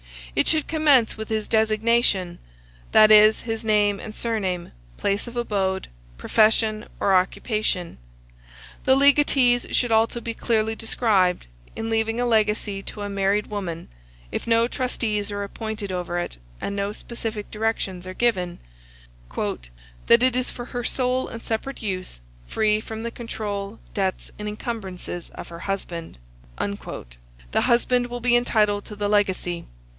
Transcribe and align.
It 0.35 0.47
should 0.47 0.67
commence 0.67 1.15
with 1.15 1.27
his 1.29 1.47
designation; 1.47 2.39
that 2.91 3.11
is, 3.11 3.41
his 3.41 3.63
name 3.63 3.99
and 3.99 4.15
surname, 4.15 4.71
place 4.97 5.27
of 5.27 5.35
abode, 5.37 5.89
profession, 6.17 6.85
or 6.99 7.13
occupation. 7.13 7.97
The 8.85 8.95
legatees 8.95 9.67
should 9.71 9.91
also 9.91 10.19
be 10.21 10.33
clearly 10.33 10.73
described. 10.73 11.45
In 11.75 11.89
leaving 11.89 12.19
a 12.19 12.25
legacy 12.25 12.81
to 12.83 13.01
a 13.01 13.09
married 13.09 13.47
woman, 13.47 13.89
if 14.31 14.47
no 14.47 14.67
trustees 14.67 15.29
are 15.31 15.43
appointed 15.43 15.91
over 15.91 16.17
it, 16.17 16.37
and 16.61 16.75
no 16.77 16.93
specific 16.93 17.51
directions 17.51 18.07
given, 18.17 18.57
"that 19.35 20.23
it 20.23 20.35
is 20.35 20.49
for 20.49 20.65
her 20.65 20.83
sole 20.83 21.27
and 21.27 21.43
separate 21.43 21.83
use, 21.83 22.21
free 22.47 22.79
from 22.79 23.03
the 23.03 23.11
control, 23.11 23.79
debts, 23.93 24.31
and 24.39 24.47
incumbrances 24.47 25.29
of 25.35 25.49
her 25.49 25.59
husband," 25.59 26.17
the 26.57 27.61
husband 27.65 28.07
will 28.07 28.21
be 28.21 28.37
entitled 28.37 28.85
to 28.85 28.95
the 28.95 29.09
legacy. 29.09 29.65